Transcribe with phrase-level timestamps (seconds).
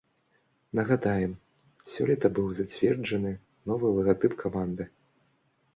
[0.77, 1.33] Нагадаем,
[1.91, 3.31] сёлета быў зацверджаны
[3.73, 4.83] новы лагатып каманды.